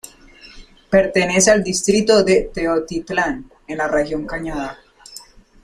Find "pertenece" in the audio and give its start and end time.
0.89-1.51